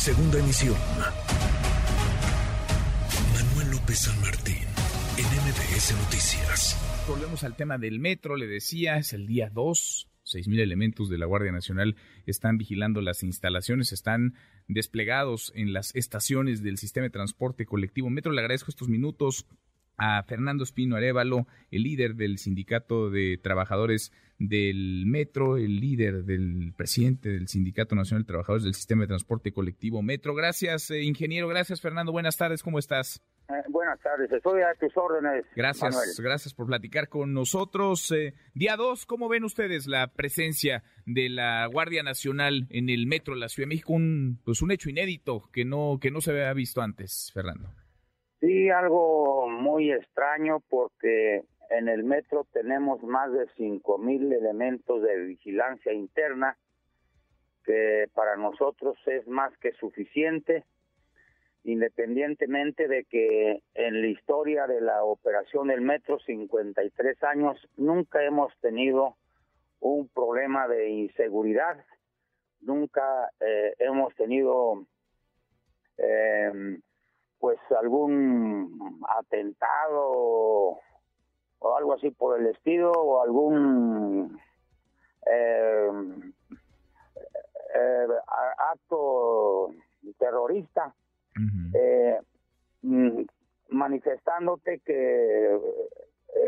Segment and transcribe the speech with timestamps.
[0.00, 0.76] Segunda emisión.
[3.34, 4.64] Manuel López San Martín,
[5.18, 7.04] en MBS Noticias.
[7.06, 10.08] Volvemos al tema del metro, le decía, es el día 2.
[10.22, 14.36] Seis mil elementos de la Guardia Nacional están vigilando las instalaciones, están
[14.68, 18.08] desplegados en las estaciones del sistema de transporte colectivo.
[18.08, 19.44] Metro, le agradezco estos minutos
[20.00, 26.72] a Fernando Espino Arevalo, el líder del Sindicato de Trabajadores del Metro, el líder del
[26.74, 30.34] presidente del Sindicato Nacional de Trabajadores del Sistema de Transporte Colectivo Metro.
[30.34, 31.48] Gracias, eh, ingeniero.
[31.48, 32.12] Gracias, Fernando.
[32.12, 32.62] Buenas tardes.
[32.62, 33.22] ¿Cómo estás?
[33.50, 34.32] Eh, buenas tardes.
[34.32, 35.44] Estoy a tus órdenes.
[35.54, 38.10] Gracias, gracias por platicar con nosotros.
[38.12, 43.34] Eh, día 2, ¿cómo ven ustedes la presencia de la Guardia Nacional en el Metro
[43.34, 43.92] de la Ciudad de México?
[43.92, 47.68] Un, pues un hecho inédito que no, que no se había visto antes, Fernando.
[48.40, 55.16] Sí, algo muy extraño porque en el metro tenemos más de cinco mil elementos de
[55.24, 56.56] vigilancia interna
[57.64, 60.64] que para nosotros es más que suficiente
[61.64, 68.58] independientemente de que en la historia de la operación del metro 53 años nunca hemos
[68.60, 69.16] tenido
[69.80, 71.84] un problema de inseguridad
[72.62, 74.86] nunca eh, hemos tenido
[75.98, 76.78] eh,
[77.40, 80.78] pues algún atentado
[81.58, 84.38] o algo así por el estilo o algún
[85.26, 85.88] eh,
[87.74, 88.06] eh,
[88.72, 89.70] acto
[90.18, 90.94] terrorista
[91.74, 92.18] eh,
[92.82, 93.22] mm,
[93.70, 95.58] manifestándote que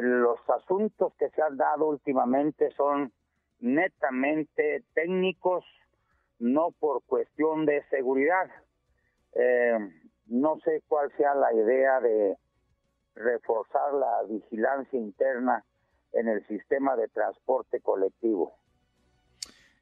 [0.00, 3.12] los asuntos que se han dado últimamente son
[3.60, 5.64] netamente técnicos
[6.40, 8.50] no por cuestión de seguridad.
[9.34, 9.78] Eh,
[10.30, 12.36] no sé cuál sea la idea de
[13.14, 15.64] reforzar la vigilancia interna
[16.12, 18.54] en el sistema de transporte colectivo.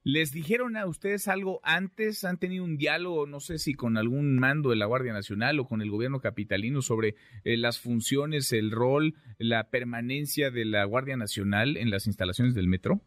[0.04, 2.24] ¿Les dijeron a ustedes algo antes?
[2.24, 5.66] ¿Han tenido un diálogo, no sé si con algún mando de la Guardia Nacional o
[5.66, 11.18] con el gobierno capitalino sobre eh, las funciones, el rol, la permanencia de la Guardia
[11.18, 13.00] Nacional en las instalaciones del metro?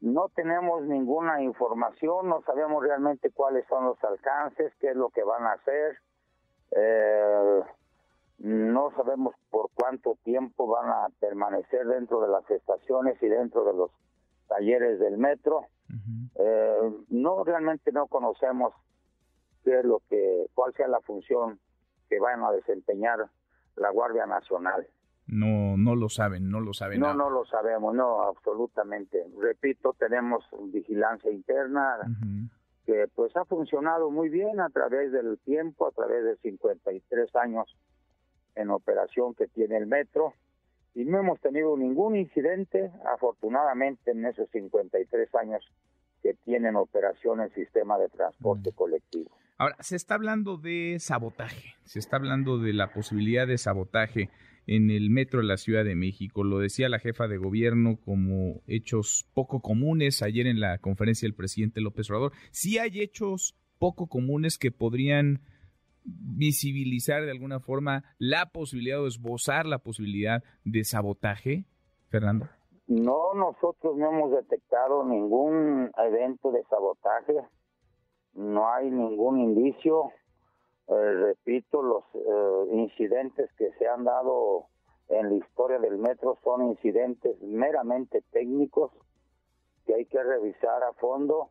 [0.00, 5.24] No tenemos ninguna información, no sabemos realmente cuáles son los alcances, qué es lo que
[5.24, 5.98] van a hacer.
[6.70, 7.62] Eh,
[8.38, 13.74] no sabemos por cuánto tiempo van a permanecer dentro de las estaciones y dentro de
[13.74, 13.90] los
[14.48, 15.66] talleres del metro.
[16.36, 18.74] eh, no realmente no conocemos
[19.64, 21.58] qué es lo que, cuál sea la función
[22.08, 23.28] que van a desempeñar
[23.76, 24.86] la Guardia Nacional.
[25.26, 27.00] No, no lo saben, no lo saben.
[27.00, 29.26] No, no lo sabemos, no, absolutamente.
[29.38, 30.42] Repito, tenemos
[30.72, 31.98] vigilancia interna,
[32.88, 37.76] que pues ha funcionado muy bien a través del tiempo, a través de 53 años
[38.54, 40.32] en operación que tiene el metro.
[40.94, 45.62] Y no hemos tenido ningún incidente, afortunadamente en esos 53 años
[46.22, 49.30] que tienen operación el sistema de transporte colectivo.
[49.58, 54.30] Ahora, se está hablando de sabotaje, se está hablando de la posibilidad de sabotaje
[54.68, 56.44] en el metro de la Ciudad de México.
[56.44, 61.34] Lo decía la jefa de gobierno como hechos poco comunes ayer en la conferencia del
[61.34, 62.32] presidente López Obrador.
[62.50, 65.40] Sí hay hechos poco comunes que podrían
[66.04, 71.64] visibilizar de alguna forma la posibilidad o esbozar la posibilidad de sabotaje,
[72.10, 72.46] Fernando.
[72.86, 77.34] No, nosotros no hemos detectado ningún evento de sabotaje,
[78.34, 80.10] no hay ningún indicio.
[80.88, 84.66] Eh, repito, los eh, incidentes que se han dado
[85.08, 88.90] en la historia del metro son incidentes meramente técnicos
[89.86, 91.50] que hay que revisar a fondo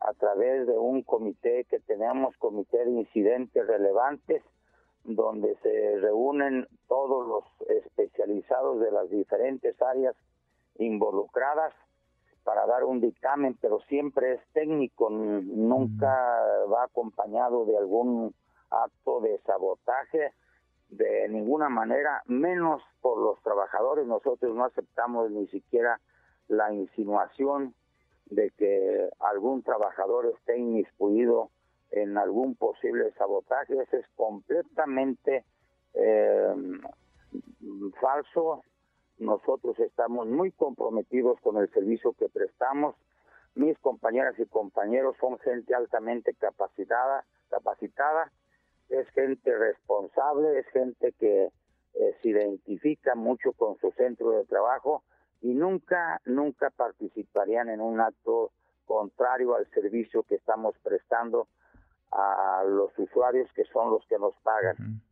[0.00, 4.42] a través de un comité que tenemos, comité de incidentes relevantes,
[5.04, 10.14] donde se reúnen todos los especializados de las diferentes áreas
[10.78, 11.72] involucradas
[12.44, 16.14] para dar un dictamen, pero siempre es técnico, nunca
[16.70, 18.34] va acompañado de algún
[18.70, 20.32] acto de sabotaje
[20.88, 24.06] de ninguna manera, menos por los trabajadores.
[24.06, 26.00] Nosotros no aceptamos ni siquiera
[26.48, 27.74] la insinuación
[28.26, 31.50] de que algún trabajador esté inmiscuido
[31.90, 33.80] en algún posible sabotaje.
[33.80, 35.44] Eso es completamente
[35.94, 36.54] eh,
[38.00, 38.62] falso.
[39.18, 42.94] Nosotros estamos muy comprometidos con el servicio que prestamos.
[43.54, 48.30] Mis compañeras y compañeros son gente altamente capacitada, capacitada
[48.88, 55.02] es gente responsable, es gente que eh, se identifica mucho con su centro de trabajo
[55.42, 58.52] y nunca, nunca participarían en un acto
[58.84, 61.48] contrario al servicio que estamos prestando
[62.12, 65.02] a los usuarios que son los que nos pagan.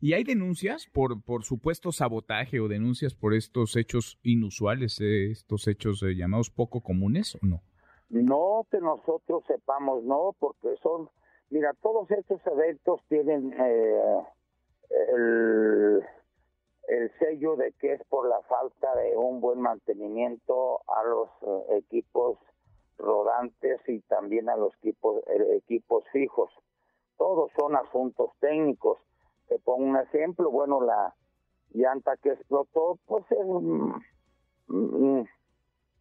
[0.00, 5.66] ¿Y hay denuncias por, por supuesto sabotaje o denuncias por estos hechos inusuales, eh, estos
[5.66, 7.62] hechos eh, llamados poco comunes o no?
[8.10, 11.08] No que nosotros sepamos, no, porque son
[11.50, 14.22] Mira, todos estos eventos tienen eh,
[14.90, 16.04] el,
[16.88, 21.78] el sello de que es por la falta de un buen mantenimiento a los eh,
[21.78, 22.38] equipos
[22.98, 26.50] rodantes y también a los equipos, eh, equipos fijos.
[27.16, 28.98] Todos son asuntos técnicos.
[29.48, 31.14] Te pongo un ejemplo, bueno, la
[31.72, 33.38] llanta que explotó, pues es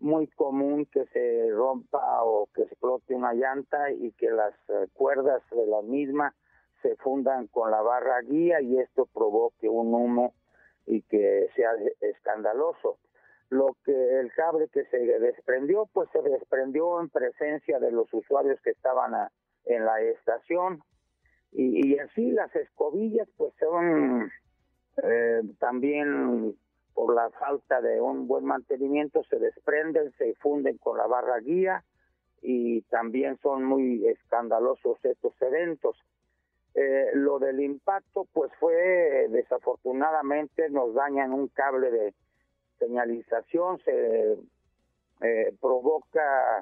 [0.04, 5.42] muy común que se rompa o que explote una llanta y que las eh, cuerdas
[5.50, 6.36] de la misma
[6.82, 10.34] se fundan con la barra guía y esto provoque un humo
[10.86, 11.72] y que sea
[12.02, 12.98] escandaloso.
[13.50, 18.60] Lo que el cable que se desprendió, pues se desprendió en presencia de los usuarios
[18.62, 19.14] que estaban
[19.64, 20.84] en la estación
[21.54, 24.30] y, así las escobillas pues son
[25.02, 26.58] eh, también
[27.14, 31.84] por la falta de un buen mantenimiento se desprenden, se funden con la barra guía
[32.42, 35.96] y también son muy escandalosos estos eventos.
[36.74, 42.14] Eh, lo del impacto, pues fue desafortunadamente nos dañan un cable de
[42.80, 44.38] señalización, se
[45.22, 46.62] eh, provoca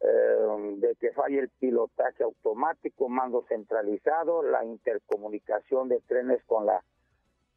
[0.00, 6.84] eh, de que falle el pilotaje automático, mando centralizado, la intercomunicación de trenes con la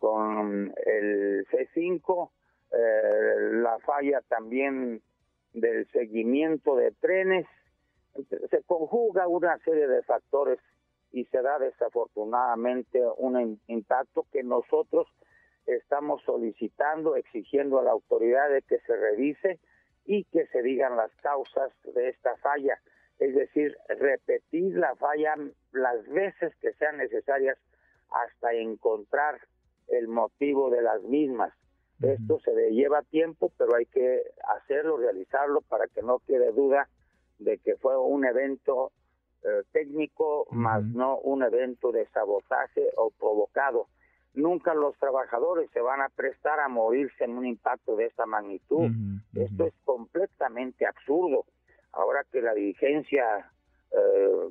[0.03, 2.29] con el C5,
[3.63, 5.01] la falla también
[5.53, 7.47] del seguimiento de trenes,
[8.49, 10.59] se conjuga una serie de factores
[11.13, 15.07] y se da desafortunadamente un impacto que nosotros
[15.67, 19.61] estamos solicitando, exigiendo a la autoridad de que se revise
[20.03, 22.77] y que se digan las causas de esta falla,
[23.19, 25.35] es decir, repetir la falla
[25.71, 27.57] las veces que sean necesarias
[28.09, 29.39] hasta encontrar
[29.97, 31.53] el motivo de las mismas.
[32.01, 34.23] Esto se lleva tiempo, pero hay que
[34.57, 36.89] hacerlo, realizarlo para que no quede duda
[37.39, 38.91] de que fue un evento
[39.43, 43.87] eh, técnico, más no un evento de sabotaje o provocado.
[44.33, 48.89] Nunca los trabajadores se van a prestar a morirse en un impacto de esta magnitud.
[49.35, 51.45] Esto es completamente absurdo.
[51.91, 53.51] Ahora que la dirigencia
[53.91, 54.49] eh,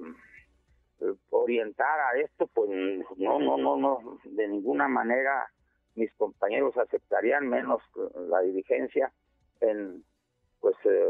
[1.31, 2.71] orientara esto, pues
[3.17, 5.49] no, no, no, no, de ninguna manera
[5.95, 7.83] mis compañeros aceptarían, menos
[8.29, 9.13] la dirigencia,
[9.61, 10.05] en
[10.61, 11.05] pues eh,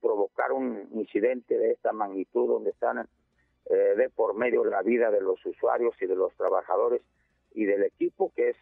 [0.00, 3.06] provocar un incidente de esta magnitud donde están
[3.70, 7.02] eh, de por medio la vida de los usuarios y de los trabajadores
[7.54, 8.56] y del equipo que es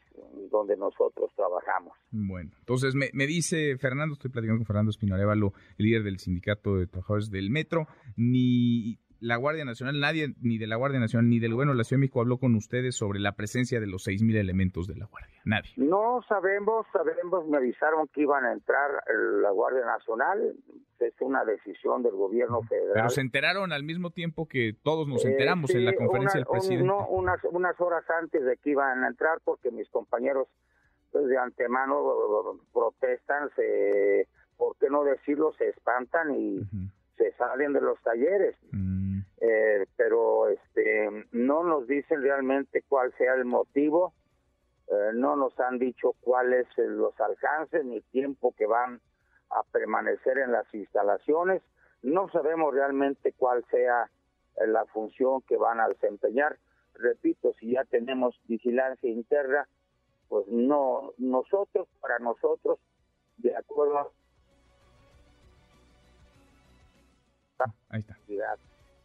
[0.50, 1.96] donde nosotros trabajamos.
[2.10, 6.76] Bueno, entonces me, me dice Fernando, estoy platicando con Fernando Espinorévalo, el líder del sindicato
[6.76, 7.86] de trabajadores del metro,
[8.16, 11.84] ni la Guardia Nacional, nadie ni de la Guardia Nacional ni del Gobierno de la
[11.84, 15.06] Ciudad de México habló con ustedes sobre la presencia de los 6.000 elementos de la
[15.06, 15.40] Guardia.
[15.44, 15.70] Nadie.
[15.76, 18.90] No sabemos, sabemos, me avisaron que iban a entrar
[19.40, 20.56] la Guardia Nacional.
[20.98, 22.92] Es una decisión del Gobierno federal.
[22.94, 26.84] Pero se enteraron al mismo tiempo que todos nos enteramos en la conferencia del presidente.
[26.84, 30.48] no, unas, unas horas antes de que iban a entrar, porque mis compañeros
[31.12, 34.26] pues, de antemano protestan, se,
[34.56, 35.52] ¿por qué no decirlo?
[35.58, 36.60] Se espantan y
[37.16, 38.56] se salen de los talleres.
[39.44, 44.14] Eh, pero este no nos dicen realmente cuál sea el motivo,
[44.86, 49.00] eh, no nos han dicho cuáles los alcances ni tiempo que van
[49.50, 51.60] a permanecer en las instalaciones,
[52.02, 54.08] no sabemos realmente cuál sea
[54.58, 56.56] eh, la función que van a desempeñar.
[56.94, 59.66] Repito, si ya tenemos vigilancia interna,
[60.28, 62.78] pues no, nosotros, para nosotros,
[63.38, 64.08] de acuerdo a
[67.88, 68.16] Ahí está.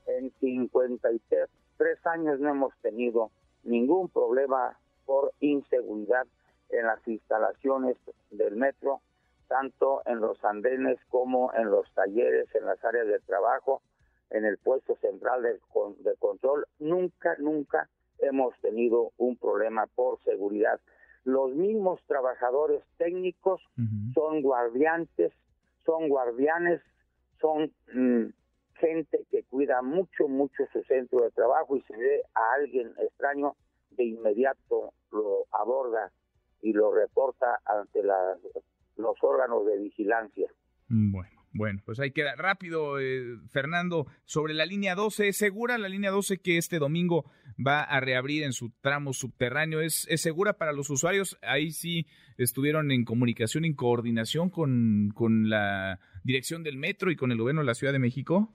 [0.08, 3.32] En 53 años no hemos tenido
[3.64, 6.26] ningún problema por inseguridad
[6.70, 7.98] en las instalaciones
[8.32, 9.02] del metro,
[9.48, 13.82] tanto en los andenes como en los talleres, en las áreas de trabajo,
[14.30, 16.68] en el puesto central de, control.
[16.80, 20.80] Nunca, nunca hemos tenido un problema por seguridad.
[21.24, 23.62] Los mismos trabajadores técnicos
[24.14, 25.34] son guardiantes,
[25.86, 26.82] son guardianes,
[27.40, 28.28] son mm,
[28.80, 33.56] gente que cuida mucho, mucho su centro de trabajo y se ve a alguien extraño,
[33.92, 36.12] de inmediato lo aborda
[36.62, 40.52] y lo reporta ante los órganos de vigilancia.
[40.88, 41.38] Bueno.
[41.54, 45.30] Bueno, pues ahí queda rápido, eh, Fernando, sobre la línea 12.
[45.30, 47.32] ¿Es segura la línea 12 que este domingo
[47.66, 49.82] va a reabrir en su tramo subterráneo?
[49.82, 51.36] ¿Es, ¿Es segura para los usuarios?
[51.42, 52.06] Ahí sí
[52.38, 57.62] estuvieron en comunicación, en coordinación con, con la dirección del metro y con el gobierno
[57.62, 58.54] de la Ciudad de México.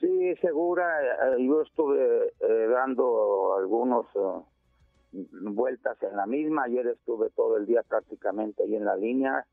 [0.00, 1.34] Sí, segura.
[1.34, 6.64] Eh, yo estuve eh, dando algunos eh, vueltas en la misma.
[6.64, 9.46] Ayer estuve todo el día prácticamente ahí en la línea,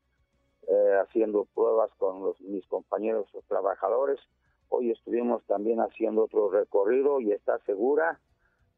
[1.00, 4.18] haciendo pruebas con los, mis compañeros trabajadores.
[4.68, 8.18] Hoy estuvimos también haciendo otro recorrido y está segura.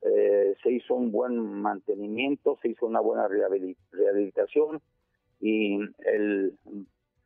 [0.03, 4.81] Eh, se hizo un buen mantenimiento, se hizo una buena rehabilitación
[5.41, 6.59] y el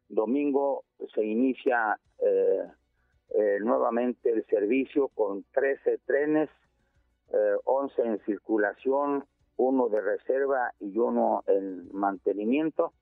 [0.08, 1.98] domingo se inicia
[3.34, 6.50] eh, eh, nuevamente el servicio con 13 trenes,
[7.64, 9.24] 11 en circulación,
[9.56, 12.92] uno de reserva y uno en mantenimiento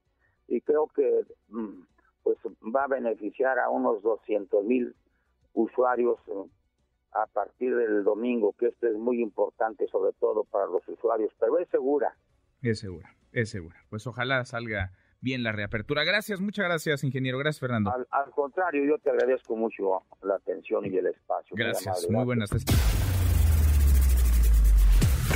[0.50, 1.82] y creo que mm,
[2.22, 2.38] pues
[2.74, 4.94] va a beneficiar a unos 200 mil
[5.54, 6.50] usuarios eh,
[7.12, 11.58] a partir del domingo, que esto es muy importante sobre todo para los usuarios, pero
[11.58, 12.14] es segura.
[12.62, 13.76] Es segura, es segura.
[13.88, 16.04] Pues ojalá salga bien la reapertura.
[16.04, 17.38] Gracias, muchas gracias, ingeniero.
[17.38, 17.92] Gracias, Fernando.
[18.10, 21.56] Al, contrario, yo te agradezco mucho la atención y el espacio.
[21.56, 22.50] Gracias, muy, muy buenas.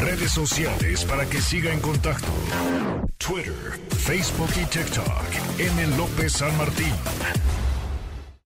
[0.00, 2.28] Redes sociales para que siga en contacto:
[3.16, 3.52] Twitter,
[3.90, 5.60] Facebook y TikTok.
[5.60, 5.96] M.
[5.96, 6.92] López San Martín.